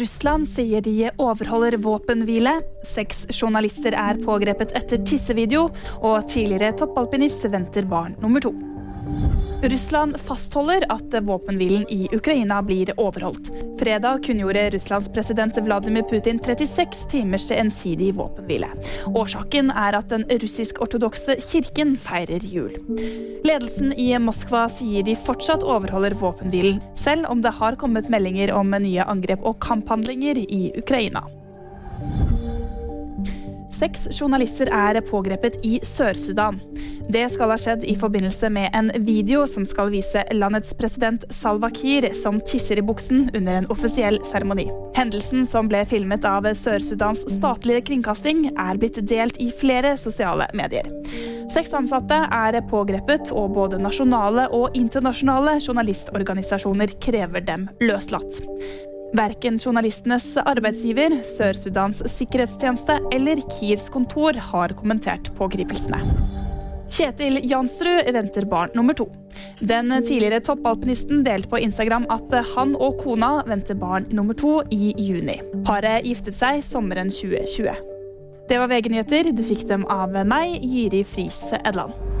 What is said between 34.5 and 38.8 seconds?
er pågrepet i Sør-Sudan. Det skal ha skjedd i forbindelse med